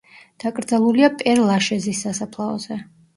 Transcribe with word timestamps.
დაკრძალულია 0.43 1.09
პერ-ლაშეზის 1.19 2.01
სასაფლაოზე. 2.07 2.79